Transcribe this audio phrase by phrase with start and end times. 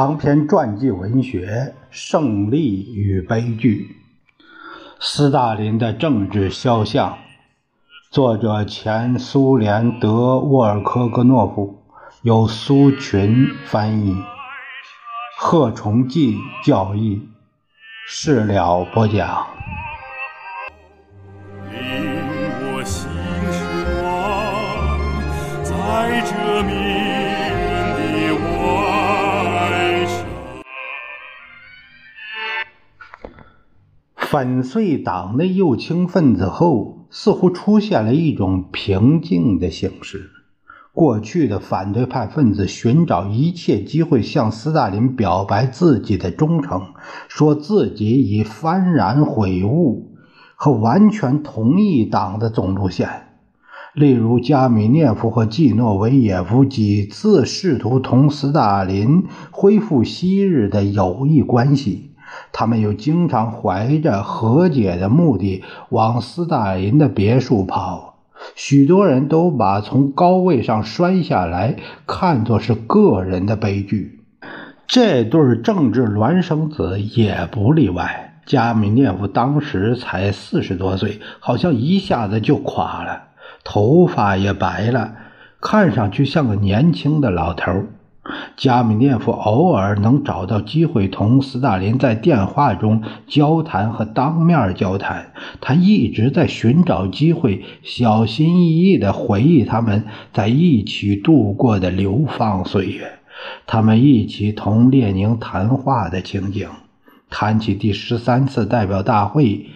[0.00, 1.48] 长篇传记文学
[1.90, 3.96] 《胜利与悲剧》，
[5.00, 7.18] 斯大林的政治肖像，
[8.08, 11.82] 作者前苏联德沃尔科格诺夫，
[12.22, 14.14] 由苏群翻译，
[15.36, 17.28] 贺崇济教译，
[18.06, 19.48] 事了播讲。
[22.70, 23.10] 我心
[25.64, 26.62] 在这
[34.30, 40.28] 粉碎党内右倾分子后，似乎出现了一种平静的形势。
[40.92, 46.88] 过去的反对派分子寻找一切机会向斯大林表白自己的忠诚，
[47.28, 50.18] 说自己已幡然悔悟
[50.56, 53.08] 和完全同意党的总路线。
[53.94, 62.07] 例如，加米涅夫和季诺维耶夫几次试图同斯大林恢复昔日的友谊关系。
[62.52, 68.16] 他们又经常怀着和解的目的往斯大林的别墅跑，
[68.54, 71.76] 许多人都把从高位上摔下来
[72.06, 74.20] 看作是个人的悲剧。
[74.86, 78.24] 这对政治孪生子也不例外。
[78.46, 83.24] 加米涅夫当时才四十多岁，好像一下子就垮了，
[83.62, 85.12] 头发也白了，
[85.60, 87.84] 看上去像个年轻的老头。
[88.56, 103.18] 加米涅夫偶尔能找到机会同斯大林在电话中交谈和当面交谈，他一直在寻找机会，小心翼翼地回忆他们在一起度过的流放岁月，
[103.66, 106.68] 他们一起同列宁谈话的情景，
[107.30, 109.66] 谈起第十三次代表大会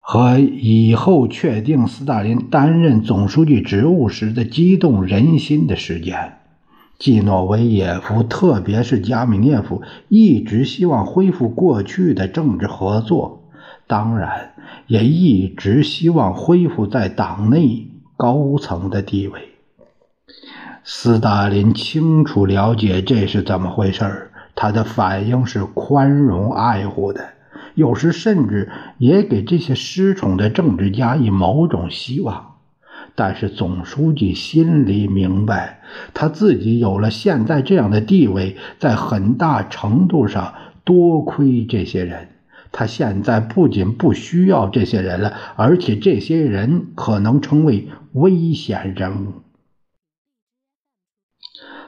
[0.00, 6.39] 和以后确定斯大林担任总书记职务时的激动人心的事件。
[7.00, 13.48] 季诺维耶夫，特别是加米涅夫，一直希望恢复过去的政治合作，
[13.86, 14.52] 当然
[14.86, 17.88] 也一直希望恢复在党内
[18.18, 19.40] 高层的地位。
[20.84, 27.30] 斯大林清楚了解这是怎么回事他的反应是宽容爱护的，
[27.74, 32.49] 有时甚至也给这些失宠的政治家以某种希望。
[33.14, 35.80] 但是总书记心里明白，
[36.14, 40.54] 他自己有了现在这样的地位，在很大程度上
[40.84, 42.28] 多亏这些人。
[42.72, 49.32] 他现在不仅不需要这些人了，而且这些人可能成为危险人物。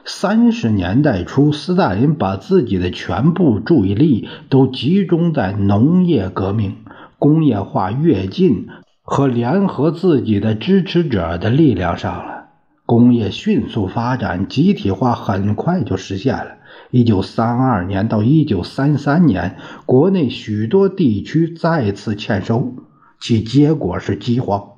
[0.05, 6.75] 三十年代初，斯大林把自己的全部注意力都集中在农业革命、
[7.17, 8.67] 工业化跃进。
[9.05, 12.47] 和联合自己的支持者的力量上了，
[12.85, 16.53] 工业迅速发展，集体化很快就实现了。
[16.89, 22.75] 一九三二年到一九三三年，国内许多地区再次欠收，
[23.19, 24.69] 其结果是饥荒。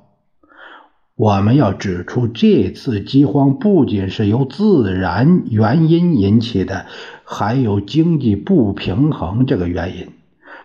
[1.14, 6.86] 我们要指出，这次饥荒不仅是由自然原因引起的，
[7.22, 10.08] 还有经济不平衡这个原因。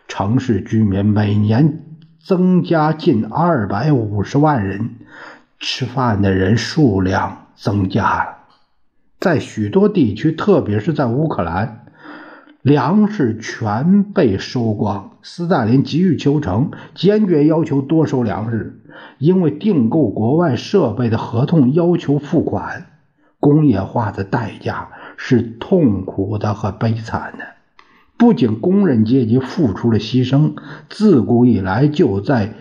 [0.07, 1.85] 城市居民每年。
[2.23, 4.91] 增加近二百五十万人，
[5.59, 8.37] 吃饭的人数量增加了。
[9.19, 11.85] 在许多地区，特别是在乌克兰，
[12.61, 15.11] 粮食全被收光。
[15.23, 18.81] 斯大林急于求成，坚决要求多收粮食，
[19.17, 22.87] 因为订购国外设备的合同要求付款。
[23.39, 27.45] 工业化的代价是痛苦的和悲惨的。
[28.21, 30.53] 不仅工人阶级付出了牺牲，
[30.89, 32.53] 自古以来就在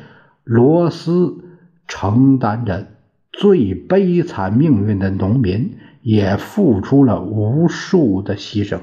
[0.42, 1.44] 罗斯
[1.86, 2.86] 承担着
[3.30, 8.78] 最悲惨命运的农民也付出了无数的牺牲。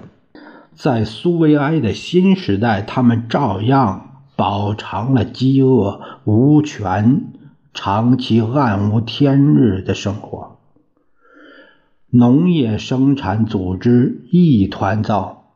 [0.75, 7.23] 在苏维埃的新时代，他们照样饱尝了饥饿、无权、
[7.73, 10.59] 长期暗无天日的生活。
[12.11, 15.46] 农业生产组织一团糟。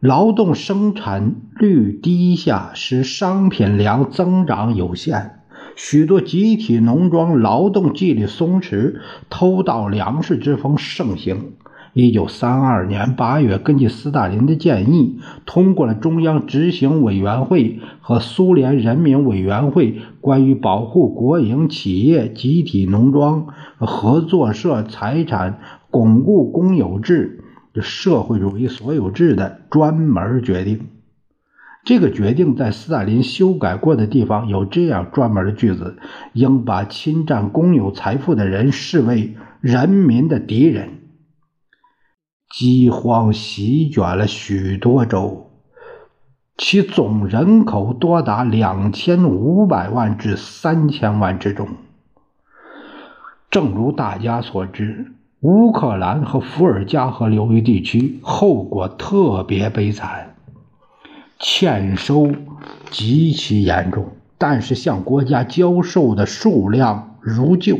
[0.00, 5.40] 劳动生产率低下，使商品粮增长有限。
[5.74, 8.94] 许多集体农庄劳动纪律松弛，
[9.28, 11.54] 偷盗粮食之风盛行。
[11.94, 23.48] 一九三二年八月，根据斯大林的建议，通过了中央执行委员会和苏联人民委员会关于保护国营企业、集体农庄、
[23.78, 25.58] 合作社财产
[25.90, 27.46] 巩固公有制。
[27.82, 30.88] 社会主义所有制的专门决定，
[31.84, 35.98] 这个决定在斯大林修改过的地方有这样专门的句子：
[36.32, 40.90] 应把侵占公有财富的人视为人民的敌人。
[42.50, 45.50] 饥荒席卷了许多州，
[46.56, 51.68] 其总人口多达两千五百万至三千万之中。
[53.50, 60.34] 正如大家所知，乌克兰和伏尔加河流域地区后果特别悲惨，
[61.38, 62.32] 欠收
[62.90, 64.06] 极其严重，
[64.36, 67.78] 但是向国家交售的数量如旧。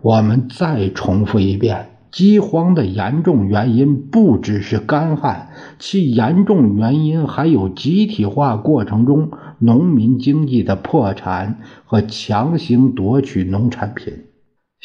[0.00, 1.90] 我们再重复一遍。
[2.12, 14.14] 饥荒的严重原因不只是干旱，其严重原因还有集体化过程中农民经济的破产和强行夺取农产品。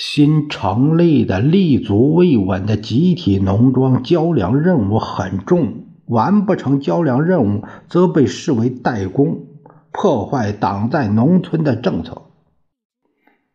[0.03, 9.45] 新成立的立足未稳的集体农庄交粮任务很重，完不成交粮任务则被视为怠工，
[9.91, 12.23] 破坏党在农村的政策。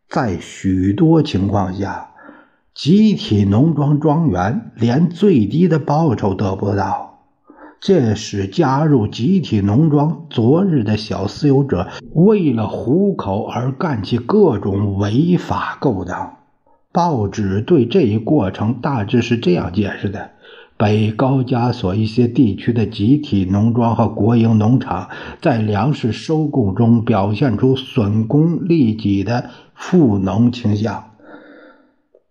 [0.09, 2.13] 在许多情况下。
[2.73, 7.16] 集体农庄庄园连最低的报酬得不到，
[7.81, 16.37] 这使加入集体农庄昨日的小私有者为了糊口而干起各种违法勾当。
[16.91, 20.31] 报纸对这一过程大致是这样解释的：
[20.79, 25.11] 北高加索一些地区的集体农庄和国营农场
[25.43, 31.11] 在粮食收购中表现出损公利己的富农倾向。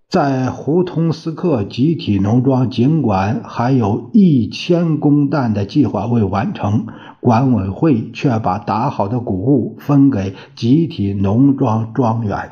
[0.07, 6.85] 在胡通斯克集体农庄，尽管还有一千公担的计划未完成，
[7.19, 12.51] 管委会却把打好的谷物分给集体农庄庄园。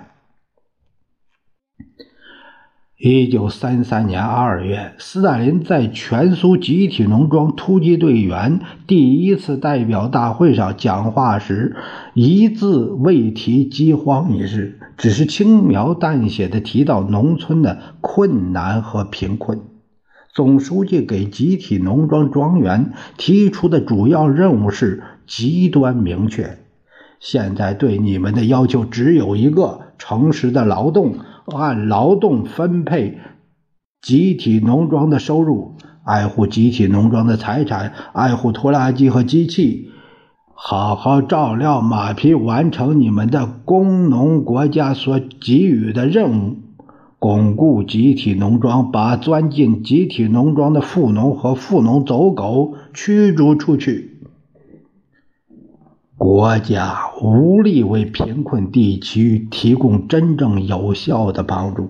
[2.99, 11.75] 一九三三年二月，斯大林在全苏集体农庄突击队员第一次代表大会上讲话时，
[12.13, 19.61] 一字未提饥荒一事，只是轻描淡写的提到农村的困难和贫困。
[20.33, 26.57] 总书记给集体农庄庄园提出的主要任务是极端明确：
[27.19, 31.15] 现在对你们的要求只有一个，诚实的劳动。
[31.45, 33.19] 按劳动分配
[34.01, 35.75] 集体农庄的收入，
[36.05, 39.89] 爱护集体农庄的财产，爱护拖拉机和机器，
[40.55, 46.55] 好好照料马匹，完成你们的工农国家所给予的任务，
[47.19, 54.21] 巩固集体农庄，把钻进集体农庄的富农和富农走狗驱逐出去。
[56.17, 61.89] 国家无力为贫困地区提供真正有效的帮助。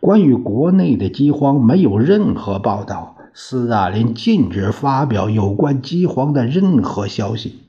[0.00, 3.16] 关于国内的饥荒，没有任何报道。
[3.32, 7.60] 斯大林禁止发表有关饥荒的任何消息。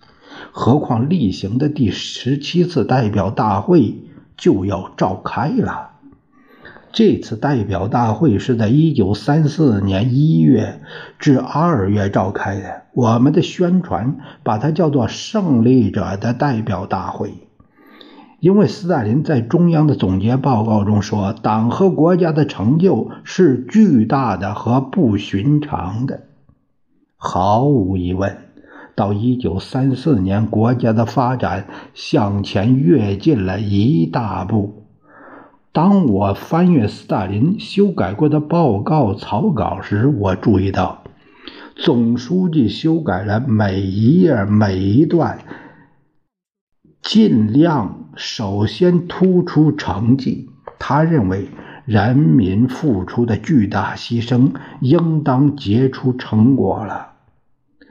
[0.52, 3.96] 何况例行的第十七次代表大会
[4.38, 5.92] 就要召开了。
[6.94, 10.82] 这次代表大会是在一九三四年一月
[11.20, 12.82] 至二月召开的。
[12.94, 17.48] 我们的宣传把它叫做“胜利者的代表大会”，
[18.42, 26.24] 因为斯大林在中央的总结报告中说：“党和国家的成就是巨大的和不寻常的。”
[27.16, 28.38] 毫无疑问，
[29.02, 31.66] 到一九三四年，国家的发展
[31.96, 34.84] 向前跃进了一大步。
[35.72, 41.02] 当我翻阅斯大林修改过的报告草稿时，我注意到，
[41.76, 45.40] 总书记修改了每一页每一段，
[47.02, 50.48] 尽量首先突出成绩。
[50.78, 51.48] 他认为，
[51.86, 57.11] 人民付出的巨大牺牲应当结出成果了，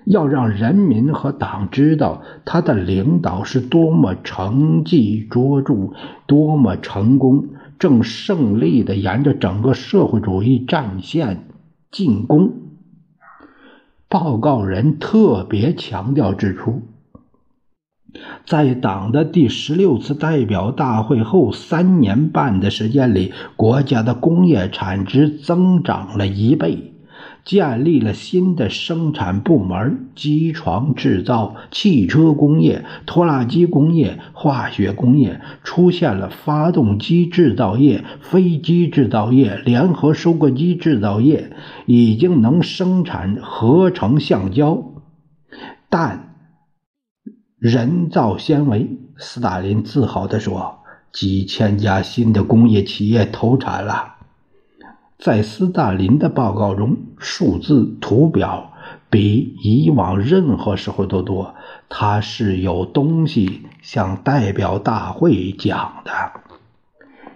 [0.04, 5.92] 要让人民和党知道他的领导是多么成绩卓著，
[6.26, 7.48] 多么成功。
[7.78, 11.48] 正胜利地沿着整个社会主义战线
[11.90, 12.52] 进攻。
[14.06, 16.82] 报告人特别强调指出，
[18.44, 26.92] 在党的第十六次代表大会后三年半的时间里，国家的工业产值增长了一倍。
[27.44, 41.52] 建立了新的生产部门：机床制造、汽车工业、拖拉机工业、化学工业，出现了发动机制造业、飞机制造业、联合收割机制造业，
[41.86, 44.84] 已经能生产合成橡胶、
[45.88, 46.34] 氮、
[47.58, 48.98] 人造纤维。
[49.16, 50.78] 斯大林自豪地说
[51.12, 54.14] ：“几千家新的工业企业投产了。”
[55.18, 58.72] 在斯大林的报告中，数字图表
[59.08, 61.54] 比以往任何时候都多。
[61.88, 66.10] 他是有东西向代表大会讲的。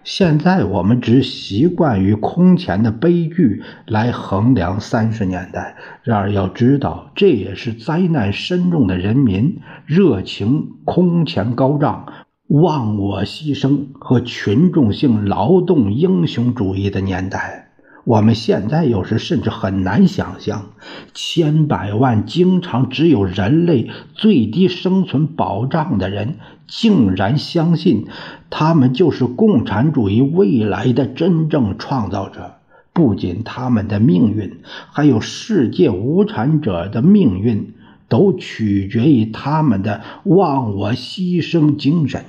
[0.04, 12.12] 现在我们只习惯于空前的悲剧来衡量三十年代，然而要知道，这也是灾难深重的人民热情空前高涨、
[12.48, 17.63] 忘我牺牲和群众性劳动英雄主义的年代。
[18.04, 20.66] 我们现在有时甚至很难想象，
[21.14, 28.06] 千百万经常只有人类最低生存保障的人，竟然相信
[28.50, 32.56] 他们就是共产主义未来的真正创造者。
[32.92, 34.58] 不仅他们的命运，
[34.92, 37.74] 还有世界无产者的命运，
[38.08, 42.24] 都取决于他们的忘我牺牲精神。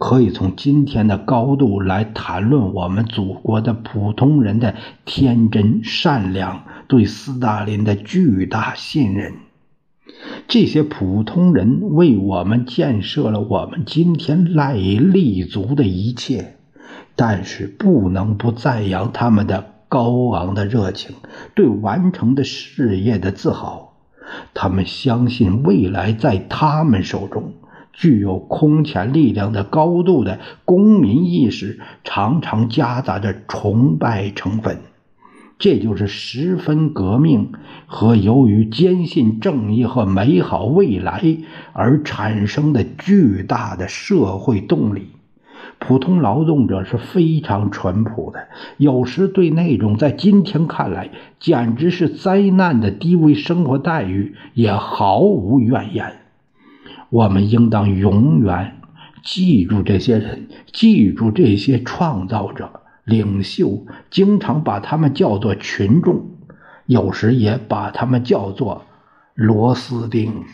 [0.00, 9.34] 可以从今天的高度来谈论我们祖国的普通人的天真善良，对斯大林的巨大信任。
[10.48, 16.56] 这些普通人为我们建设了我们今天赖以立足的一切，
[17.14, 21.14] 但是不能不赞扬他们的高昂的热情，
[21.54, 23.98] 对完成的事业的自豪。
[24.54, 27.52] 他们相信未来在他们手中。
[27.92, 34.78] 具有空前力量的高度的公民意识，常常夹杂着崇拜成分，
[35.58, 37.52] 这就是十分革命
[37.86, 41.22] 和由于坚信正义和美好未来
[41.72, 45.08] 而产生的巨大的社会动力。
[45.78, 56.19] 普通劳动者是非常淳朴的，有时对那种在今天看来简直是灾难的低微生活待遇也毫无怨言。
[57.10, 58.80] 我们应当永远
[59.22, 66.30] 记住这些人，记住这些创造者、领袖，经常把他们叫做群众，
[66.86, 68.86] 有时也把他们叫做
[69.34, 70.44] 螺丝钉。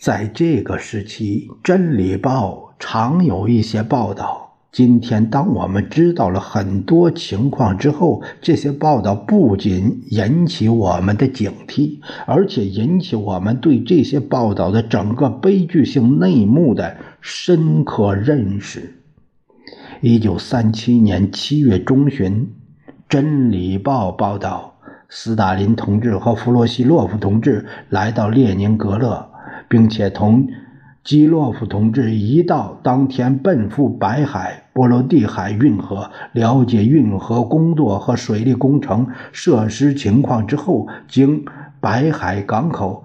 [0.00, 4.45] 在这个时期，《真理报》常有一些报道。
[4.76, 19.00] 今天，当我们知道了很多情况之后，这些报道不仅引起我们的警惕，而且引起我们对这些报道的整个悲剧性内幕的深刻认识。
[20.02, 22.50] 一九三七年七月中旬，
[23.08, 24.74] 《真理报》报道，
[25.08, 29.26] 斯大林同志和弗洛西洛夫同志来到列宁格勒，
[29.70, 30.46] 并且同。
[31.06, 41.44] 基洛夫同志一到当天奔赴白海波罗的海运河，了解运河工作和水利工程设施情况之后，经
[41.80, 43.04] 白海港口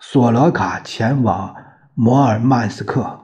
[0.00, 1.54] 索罗卡前往
[1.94, 3.20] 摩尔曼斯克。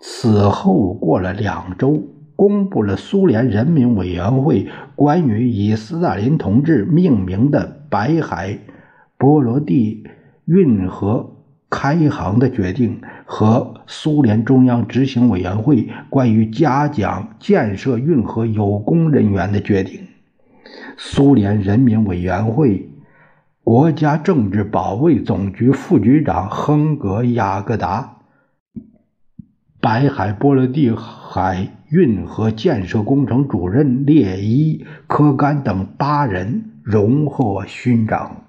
[0.00, 2.02] 此后过了两周，
[2.34, 8.58] 公布了苏联人民委员会关于以斯大林同志命名的白海
[9.18, 10.02] 波罗的
[10.46, 11.34] 运河。
[11.70, 20.00] 开航的决定和苏联中央执行委员会关于嘉奖建设运河有功人员的决定，
[20.96, 22.88] 苏联人民委员会
[23.62, 28.16] 国家政治保卫总局副局长亨格雅各达、
[29.78, 38.47] 白海波罗的海运河建设工程主任列伊科甘等八人荣获勋章。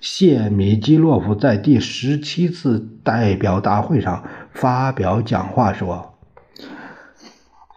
[0.00, 6.14] 谢米基洛夫在第十七次代表大会上发表讲话说：“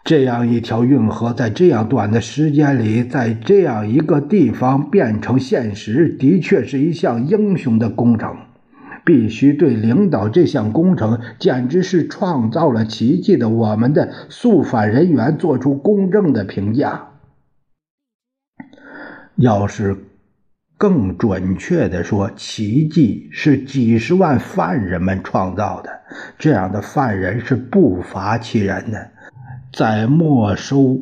[0.04, 8.36] 这样一条运河在这样短的时间里，在这样一个地方变成现实，的确是一项英雄的工程。
[9.04, 17.08] 必须对领导这项工程，简直是创造了奇迹的我们的肃反人员做出公正的评价。
[19.34, 19.96] 要是……”
[20.82, 25.88] 更准确地说，奇迹是几十万犯人们创造的。
[26.40, 29.10] 这样的犯人是不乏其人的，
[29.72, 30.98] 在没收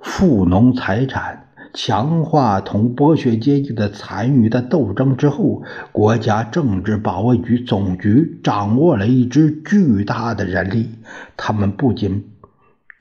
[0.00, 10.88] 富农财产、强化同剥削阶级的残余的斗争之后，国家政治保卫局总局掌握了一支巨大的人力。
[11.36, 12.30] 他们不仅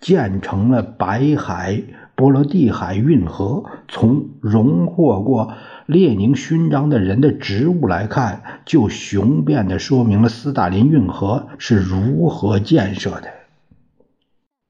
[0.01, 1.83] 建成了白海
[2.15, 5.53] 波罗的海运河，从荣获过。
[5.85, 13.29] 列宁勋章的人的职务来看，就雄辩地说明了斯大林运河是如何建设的。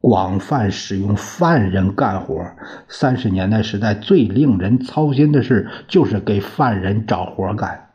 [0.01, 2.51] 广泛使用犯人干活。
[2.87, 7.87] 三十年代时代最令人操心的事，就是给犯人找活干。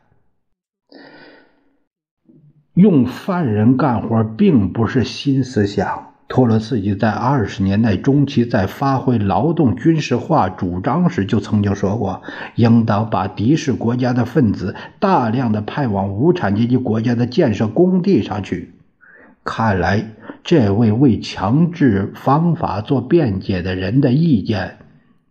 [2.73, 6.10] 用犯人干活并不是新思想。
[6.31, 12.21] 托洛茨基在二十年代中期在发挥劳动军事化主张时，就曾经说过：
[12.55, 18.71] 应当把敌视国家的分子大量的派往无产阶级国家的建设工地上去。
[19.43, 20.05] 看来，
[20.41, 24.77] 这位为强制方法做辩解的人的意见，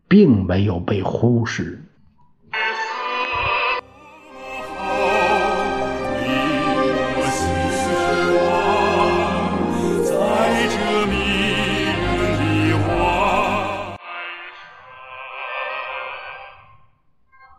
[0.06, 1.82] 并没有被忽视。